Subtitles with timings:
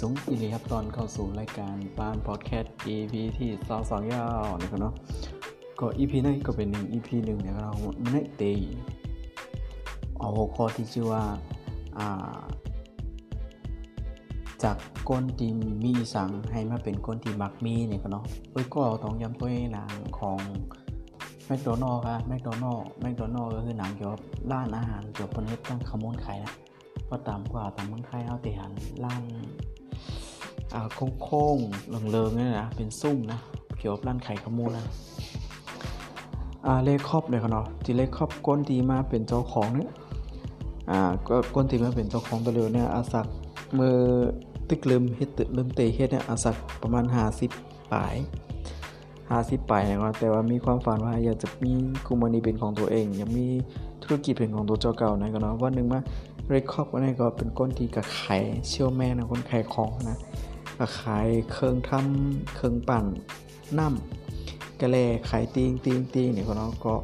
[0.00, 4.94] สูงอีลีครับตอนเข้าสู่รายการบ้านพอดแคสต์ EP ที่สองสองยาวนะครับเนาะ
[5.80, 8.58] ก็ EP นี้ก็เป็นหนึ่ง EP หนึ่งเนะครับมันได้ตย
[10.18, 11.24] เอาหัวข้อที่ชื่อว่า
[11.98, 12.38] อ่า
[14.62, 14.76] จาก
[15.08, 15.50] ก้นที่
[15.84, 20.38] มีสังให้มาเป็นก้นที่มักมีเนี่ยก็เนาะเอ้ยก็ต้องย้ำตัวหนังของ
[21.46, 26.54] แมคโดนัลล์ครับแมคโดนัลล์แมคโดนัลล์ก็คือหนังเกี่ยวกับร้านอาหารเกี่ยวกับเฮ็ดตั้งขโมยขายนะ
[27.10, 28.72] ก็ตามกว่าตามเมืองไทยเอาแต่หัน
[29.04, 29.22] ร้าน
[31.22, 33.38] โค้งๆเลิงๆนี่นะ เป็นซุ้มนะ
[33.78, 34.84] เกี่ยวกับร้านขายขโมยนะ
[36.66, 39.90] อ่าเลขครอบเลยครับเนาะที่เลขครอบก้นที่มาเป็นเจ้าของเนี่ย
[40.90, 43.26] อ่าก็ก้นที่มาเป็นเจ้าของตัวเร็วเนี่ยอาศัก
[43.78, 43.98] มือ
[44.68, 47.04] ตึกลืมเฮ็ดตึกลืมเตะเฮ็ดเนี่ยอาศักประมาณ
[47.48, 48.14] 50ปลาย
[48.94, 51.72] 50ปลายนะครับแต่ว่ามีความฝันว่าอยากจะมี
[52.06, 53.46] คุมานีเป็นของตัวเอง อยากมี
[54.02, 56.00] ธุรกิจเป็นของตัวเจ้าเก่านะก็เนาะวันหนึ่งมา
[56.48, 60.18] เรคคอบวันนี้ก็เป็นก้นที่กระขายเชี่ยวแม่นะคนขายของนะ
[60.78, 63.04] กระขายเครื่องทำเครื่องปั่น
[63.78, 64.96] น้ำกระแล
[65.30, 66.94] ขายตีงตีงตีงเนี่ยก็เนาะก็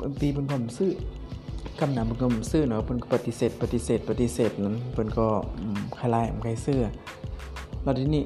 [0.00, 0.90] บางทีเป็นผมซื้อ
[1.78, 5.26] คำหนำเพิ่นก็บ่ซื้อเนาะเพิ่นก็ปฏิเสธปฏิเสธปฏิเสธนั้นเพิ่นก็
[5.98, 6.78] คล้ายๆบ่ใครซื้อ
[7.82, 8.24] แล้วที่นี้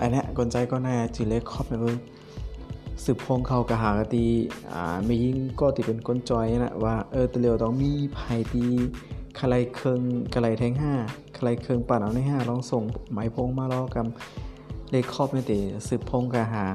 [0.00, 1.96] อันเนี้ยกลใจก็น่าจิเลครอบเนี่ยเพิ่น
[3.04, 4.24] สืบพงเขากะหากะตี
[4.72, 8.18] อ่ามียิ่งก็ที่เป็นกลจอยนะว่าเออตะเลียวต้องมีไผ
[8.52, 8.64] ตี
[9.38, 10.00] คลายเคือง
[10.34, 10.74] กะไหลแทง
[11.06, 14.06] 5คลายเครื่องปั่นเอาใน5ลองส่งหมายพงมาล้อกับ
[14.90, 16.66] เลขครอบนี่ติสืบพงกะหา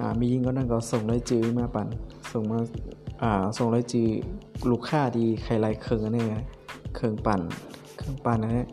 [0.00, 1.88] อ่ามียิ่งก็นั่นก็ส่งได้จื้อมาปั่น
[2.32, 2.58] ส่งมา
[3.22, 4.08] อ่าส่งรายจือ
[4.70, 6.24] ลูกค้าดีใครไลเคืองอันนี้
[6.94, 7.40] เคืองปั่น
[7.96, 8.66] เคืองปั่นนนี้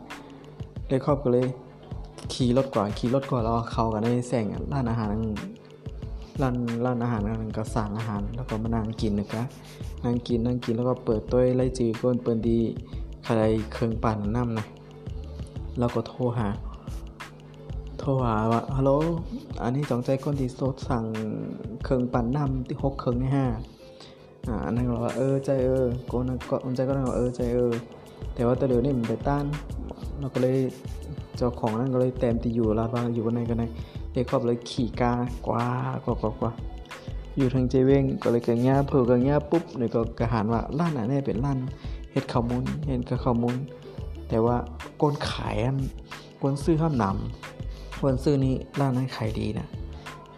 [0.88, 1.46] ได้ครอบก็เลย
[2.32, 5.22] ขี่รถกว่าขี่รถกว่าแล้วเขากันในแสงร้านอาหารนั้น
[6.42, 9.46] ร้านร้านอาหารนั้นก็สั่งอาหาร แล้วก็มานั่งกินนะครับ
[10.04, 12.58] นั่งกินนั่งกินแล้วก็เปิดตัวไล่จือก้นเปิ้นดี
[13.24, 14.66] ใครเครื่องปั่นน้ำนะ
[15.78, 16.48] แล้วก็โทรหา
[17.98, 18.90] โทรหาว่าฮัลโหล
[19.62, 21.04] อันนี้จองใจคนที่โซดสั่ง
[21.84, 23.46] เครื่องปั่นน้ำที่หกเครื่องนห้า
[24.48, 27.72] อ่าอันนั้นก็ว่าเออใจเออโกนก็มันใจก็นั่นว่าเออใจเออ
[28.34, 29.44] แต่ว่าตะเหลียวนี่มันไปต้าน
[30.20, 30.56] เราก็เลย
[31.40, 33.64] เจ้าของนั่นก็เลยแต้มที่อยู่ลาดว่าอยู่กันในกันใน
[34.12, 35.12] เด็กครอบเลยขี่กา
[35.46, 35.64] กว่า
[36.04, 36.52] กว่ากว่ากว่า
[37.36, 41.58] อยู่ทางเจเวงก็เลยกระง่าเผือกระง่าปุ๊บเนี่ยก็กระหานว่าร้านไหนเนี่เป็นร้าน
[42.12, 43.56] เฮ็ดข้าวมุนเฮ็ดกับข้าวมุน
[44.28, 44.56] แต่ว่า
[45.00, 45.78] ก้นขายอัน
[46.42, 49.66] ก้นซื้อข้ามนำก้นซื้อนี่ร้านนั้นขายดีนะ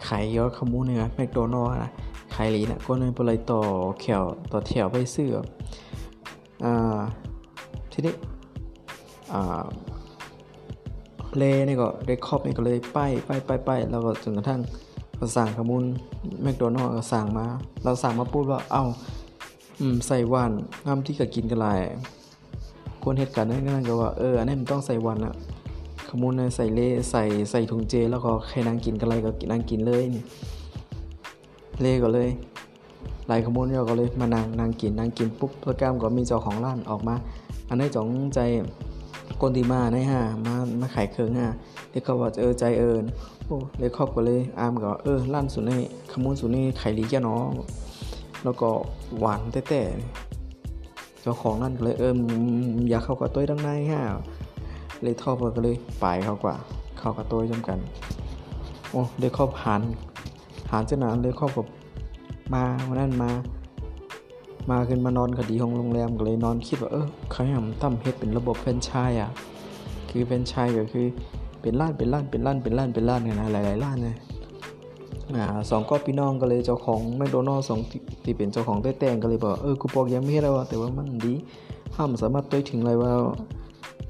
[0.09, 1.91] ขายยอดข้าวมุนเนี่ยแมคโดนัลล์นะ
[2.35, 3.61] ขายหลีนะก็เลยไปเลยต่อ
[4.01, 5.29] แถวต่อแถวไปซื้อ
[6.65, 6.99] อ่า
[7.93, 8.15] ทีนี้
[9.33, 9.65] อ่า
[11.37, 14.61] เลนี่ก็เรคคอบนี่ก็เลยไปไปไปไปแล้วก็จนกระทั่ง
[15.37, 15.85] สั่งขมูล
[16.43, 17.47] แมคโดนัลล์ก็สั่งมา
[17.85, 18.85] เราสั่งมาปุ๊บว่าเอ้า
[19.81, 20.53] อืมใส่หวาน
[20.87, 21.79] น้ำที่ก็กินกันหลาย
[23.03, 25.35] คนเหตุการณ์นั้นนั่นก็ว่าเอออันนี้มันต้องใส่หวานอะ
[26.09, 30.23] ขมูลใส่เลใส่ใส่ถุงเจ แล้วก็ใครนั่งกินกันไรก็นั่งกินเลยนี่
[31.81, 32.29] เล่ก็เลย
[33.29, 37.15] หลายขโมยเราก็เลยมานั่งนั่งกินนั่งกินปุ๊บโปรแกรมก็มีเจ้าของร้านออกมา
[37.69, 38.41] อันนี้จงใจ
[39.45, 41.47] คนที่มาในห้ามามาขายเครื่องห้า
[41.91, 43.05] เด็กก็ว่าเออใจเอิญ
[43.47, 45.81] โอ้เลยครอบก็เลยอามก็เออร้านสุนี่
[46.11, 47.45] ขโมยสุนี่ขายดีแกเนาะ
[48.45, 48.71] แล้วก็
[49.21, 49.61] หวานแต่
[51.21, 52.13] เจ้าของร้านก็เลยเออ
[52.91, 54.01] อยากเข้ากับตัวดังในห้า
[55.03, 56.57] เลยทอบก็เลยไปเขากว่า
[56.99, 57.79] เข้ากับตัวจำกัน
[58.91, 59.83] โอ้เด็กครอบหัน
[60.71, 61.67] หารเจ้าหนานเลยครอบกับ
[62.55, 63.31] มาวันนั้นมา
[64.71, 69.31] มาขึ้นมานอนคดีของโรงแรมก็เลยนอนคิดว่าเออเขาทำทำเฮ็ดเป็นระบบแฟรนไชส์อะ
[70.11, 71.07] คือแฟรนไชส์ก็คือ
[71.63, 74.15] เป็นร้านเป็นร้านเป็นร้านเป็นร้านเป็นร้านเนี่ยนะหลายๆร้านเลย
[75.37, 77.81] อ่าสองก็พี่น้องก็เลยเจ้าของแมคโดนัลล์สอง
[78.25, 81.35] ที่เป็นเจ้าของได้แต่งก็เลยบอกเออกูบอกยังไม่ให้แล้วแต่ว่ามันดี
[81.97, 83.13] ห้ามสามารถตัวถึงเลยว่า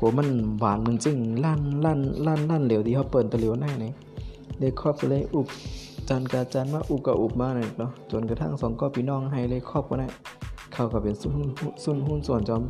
[0.01, 3.95] กูมันหวานมันจริงร้านร้านร้านร้านเหลวที่เขาเปิดตะเหลวหน้าเนี่ย
[4.59, 5.49] เลยครอบก็เลยอุบ
[6.09, 10.09] จานกาจานมาอุกกับอุบมาเนี่ยเนาะจนกระทั่งสองก็พี่น้องให้เลยครอบก็ได้
[10.73, 11.49] เข้ากับเป็นหุ้น
[11.85, 12.63] หุ้นหุ้นส่วนจอม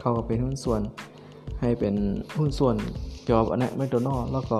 [0.00, 0.80] เข้ากับเป็นหุ้นส่วน
[1.60, 1.94] ให้เป็น
[2.36, 2.76] หุ้นส่วน
[3.24, 4.58] เกี่ยวกับอันนี้แมคโดนัลแล้วก็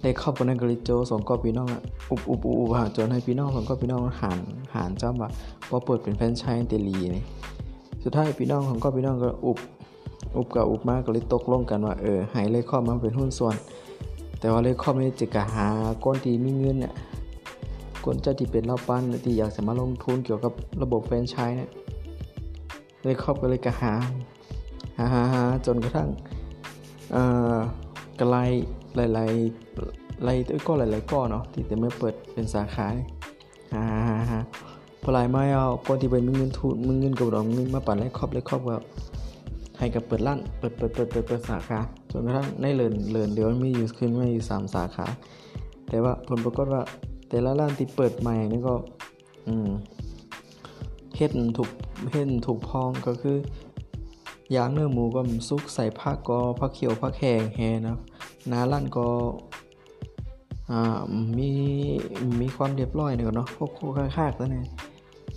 [0.00, 4.38] เลยครอบกันในกริโจสองก็พี่น้องอะอุบอุบอุบหาจนให้พี่น้องสองก็พี่น้องหาร
[4.74, 5.28] หารจ้าว่า
[5.68, 7.24] พอเปิดเป็นแฟรนไชส์เตลีนี่
[8.02, 9.58] สุดท้ายพี่น้องของก็พี่น้องก็อุบ
[10.36, 13.54] อุบกับอุบมากก็เลยตกลงกันว่าเออให้เลยครอบมาเป็นหุ้นส่วน
[14.40, 15.66] แต่ว่าเลยครอบนี้จะกะหา
[16.04, 16.92] ก้นที่มีเงินเนี่ย
[18.04, 20.52] ก้นเจ้าที่เป็นเล่าปั้นที่อยากจะมาลงทุนเกี่ยวกับ
[20.82, 21.70] ระบบแฟรนไชส์เนี่ย
[23.02, 23.92] เลยครอบก็เลยกระหา
[24.98, 26.08] หาหาหาจนกระทั่ง
[28.18, 28.36] กระไล
[28.96, 30.34] หลายๆไล่
[30.66, 33.08] ก็หลายๆก้อนเนาะที่แต่เมื่อเปิดเป็นสาขาเนี่ย
[33.72, 34.38] หาหาหา
[35.02, 38.76] พอหลายไม่เอาก้นที่เป็นมีเงินทุนมีเงินกับดอกเงินมาปั่นเลยครอบเลยครอบก็
[39.78, 41.78] ให้กับเปิดร้านเปิดเปิดเปิดเปิดเปิดสาขา
[42.10, 45.06] จนกระทั่งในเลินเลินเดี๋ยวมีอยู่ขึ้นมาอยู่3สาขา
[45.88, 46.82] แต่ว่าผลปรากฏว่า
[47.32, 48.74] แต่ละร้านที่เปิดใหม่นี่ก็
[49.48, 49.70] อืม
[51.16, 51.70] เฮ็ดถูก
[52.10, 53.36] เฮ็ดถูกพองก็คือ
[54.56, 57.98] ย่างเนื้อหมูก็ซุกใส่ผักก็ผักเขียวผักแห้งแฮนะ
[58.50, 59.06] นาร้านก็
[60.70, 61.00] อ่า
[61.38, 61.50] มี
[62.40, 63.70] มีความเรียบร้อยนี่ก็เนาะพวก
[64.16, 64.62] ค่าๆซะแน่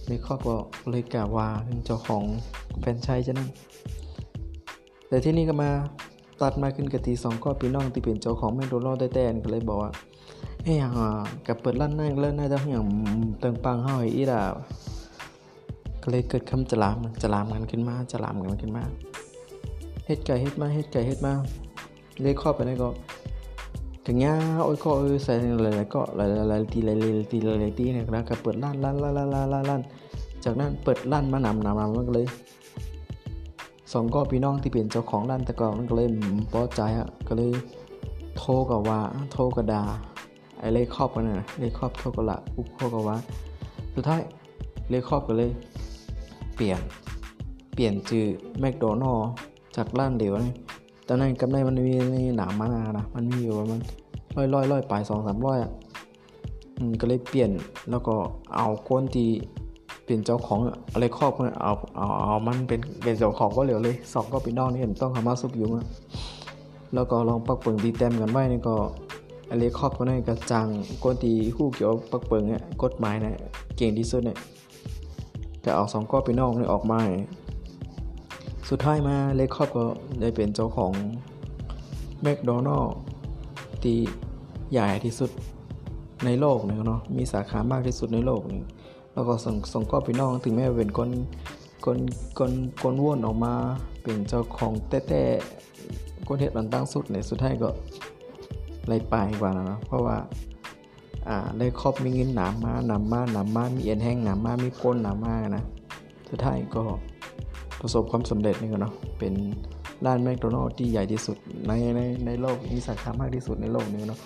[0.06, 0.56] เลยครอบก็
[0.92, 1.48] เลยกล่าวว่า
[1.86, 2.24] เจ้าของ
[2.80, 3.50] แฟนชส์จะนั่น
[5.08, 5.70] แต่ที่นี่ก็มา
[6.42, 9.92] ตัดมาขึ้นกะตีสองก็พี่น้องที่เป็นเจ้าของแมคโดนัลด์แต่ๆก็เลยบอกว่า
[10.68, 10.92] เฮ้ยอ่า
[11.48, 12.86] กับเปิดร้านนั่นแล้วน่าจะอย่าง
[13.40, 14.42] เติงปังเฮาอีด่า
[16.02, 18.84] ก็เลยเกิดคำจะลามจะลามกันขึ้นมาจะลามกันขึ้นมา
[20.06, 21.34] เฮ็ดไก่เฮ็ดมาเฮ็ดไก่เฮ็ดมา
[22.22, 22.90] เลยครอบไปนี่ก็
[24.06, 24.34] ถึงยา
[24.66, 25.34] โอ้ยก็เออใส่
[25.64, 26.20] หลายๆก็ห
[26.52, 29.82] ลายๆทีหลายๆทีหลายๆทีเนี่ยนะก็เปิดร้านร้านร้านร้านร้านร้าน
[30.44, 32.28] จากนั้นเปิดร้านมานำนำนำมันก็เลย
[33.94, 36.08] สองก็พี่น้องที่เป็นเจ้าของร้านแต่ก่อนมันก็เลย
[36.52, 37.52] พอใจฮะก็เลย
[38.38, 39.00] โทรกับว่า
[39.32, 39.84] โทรกับดา
[40.60, 43.18] ไอ้เลยครอบกันนะเลยครอบโทรกับละอุบโทรกับว่า
[43.96, 44.22] สุดท้าย
[44.90, 45.50] เลยครอบก็เลย
[46.56, 46.80] เปลี่ยน
[47.74, 48.26] เปลี่ยนชื่อ
[48.60, 49.30] แมคโดนัลล์
[49.76, 50.54] จากร้านเดียวนี่
[51.08, 53.82] ตอนนั้นกำไรมันมีในหนามมานานะมันมีอยู่ประมาณ
[54.38, 55.72] ร้อยร้อยร้อยปลายสองสามร้อยอะ
[56.78, 57.52] อืมก็เลยเปลี่ยน
[57.90, 58.16] แล้วก็
[58.56, 59.30] เอาคนที่
[60.06, 60.60] เป็นเจ้าของ
[60.94, 65.86] อะไรครอบมันเอาเอาเอามันเป็นเป็นเจ้าของก็เหลียวเลยสองก็เป็นนองนี่เห็นต้องทำมาสุกยุงอะ
[66.94, 68.76] แล้วก็ลองปักเปิงตีแต้มกันไว้นี่ก็
[69.50, 70.68] อะไรครอบก็ได้กระจัง
[71.04, 73.36] คนที่คู่เกี่ยวปักเปิงเนี่ยกฎหมายเนี่ย
[73.78, 74.38] เก่งที่สุดเนี่ย
[75.62, 77.00] แต่เอาสองก็เป็นน้องนี่ยออกมา
[78.70, 79.86] สุดท้ายมาเลคอบก็
[80.22, 80.92] ได้เป็นเจ้าของ
[82.22, 82.96] แมคโดนัลล์
[83.84, 83.98] ที่
[84.72, 85.32] ใหญ่ที่สุด
[86.26, 88.64] ในโลกนี่เนาะมีสาขามากที่สุดในโลกนี่
[89.14, 91.10] แล้วก็ส่งส่งก็พี่น้องถึงแม้เป็นคน
[91.86, 91.98] คน
[92.40, 92.52] คน
[92.82, 93.54] คนว่นออกมา
[94.04, 95.22] เป็นเจ้าของแต่แต่
[96.28, 97.70] คนเฮ็ดมันตั้งสุดในสุดท้ายก็
[98.88, 100.18] ไล่ไปกว่านะเนาะเพราะว่า
[101.28, 105.64] อ่าได้ครอบมีเงินหนามมานำมานำมามีเอ็นแห้งหนามมามีก้นหนามมานะ
[106.30, 106.84] สุดท้ายก็
[107.80, 109.34] ประสบความสำเร็จนี่ก็เนาะเป็น
[110.06, 111.38] ร้านแมคโดนัลด์ที่ใหญ่ที่สุด
[111.68, 114.20] ในในในโลกมีสาขามากที่สุดในโลกนี่เนาะ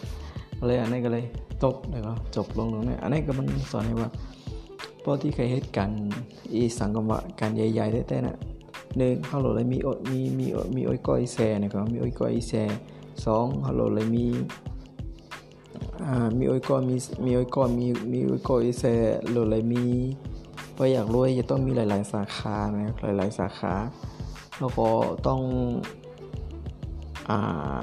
[0.66, 1.24] เลยอันนี้ก็เลย
[1.64, 4.10] จบเลยก็จบลงตรงนี้อันนี้ก็มันสอนให้ว่า
[5.04, 6.00] พอที่เคยเหตุการณ์
[6.54, 8.38] อีสังคมว่าการใหญ่ๆแต่ๆน่ะ
[8.98, 9.78] หนึ่งเฮาเลยมี
[10.10, 10.46] มีมี
[10.76, 12.64] มีโอ้ยก้อยแซ่นะครับมีโอ้ยก้อยแซ่
[13.26, 14.26] สองเฮาเลยมี
[16.38, 16.96] มีอ้อยก้อมี
[17.26, 18.96] มีอ้อยก้อมีมีอ้อยก้อยแซ่
[19.50, 19.84] เลยมี
[20.76, 23.74] พออยากรวยจะต้องมีหลาย ๆ สาขานะหลาย ๆ สาขา
[24.60, 24.88] แล้วก็
[25.28, 25.42] ต้อง
[27.30, 27.82] อ่า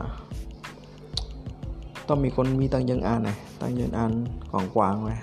[2.09, 4.13] ต้องมีคนมีตังยังอ่านนะตังยังอ่าน
[4.51, 5.15] ของกวางไว้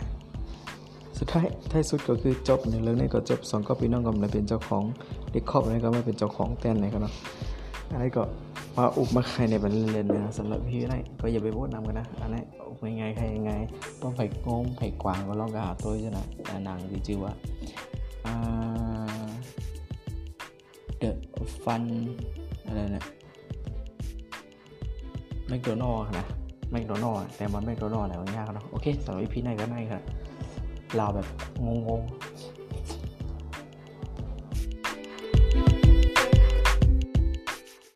[1.17, 4.83] สุดท้ายท้ายสุดก็คือจบในเรื่องนี้ก็จบสองก็พี่น้องกำลังเป็นเจ้าของ
[5.31, 7.13] เด็กครอบนี่ก็มาเป็นเจ้าของแตนไหนกันเนาะ
[7.91, 8.23] อันนี้ก็
[8.77, 13.51] มาอุบมาใครในบันเลนๆนะสำหรับพี่ได้ก็อย่าไปพูดนำกันนะอันนี้อุบยังไงใครยังไง
[14.01, 16.19] ต้องไผ่งงไผ่กวางก็ลองกระหาตัวใช่ไหม
[16.65, 17.33] หนังที่ชื่อว่า
[21.01, 21.11] The
[21.63, 21.83] Fun
[22.65, 23.05] อะไรเนี่ย
[25.47, 26.25] แมคโดนัลล์นะ
[26.71, 30.01] แมคโดนัลล์แต่มันแมคโดนัลล์อะไรยากเนาะโอเคสำหรับพี่ไหนก็ได้ครับ
[30.97, 31.27] เราแบบ
[31.65, 32.32] งงๆ